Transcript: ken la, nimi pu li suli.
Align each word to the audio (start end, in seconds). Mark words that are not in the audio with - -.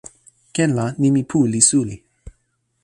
ken 0.55 0.71
la, 0.77 0.85
nimi 1.01 1.21
pu 1.29 1.39
li 1.51 1.59
suli. 1.69 1.95